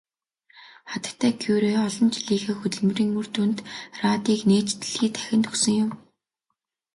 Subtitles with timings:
[0.91, 3.57] Хатагтай Кюре олон жилийнхээ хөдөлмөрийн үр дүнд
[4.03, 5.91] радийг нээж дэлхий дахинд өгсөн юм.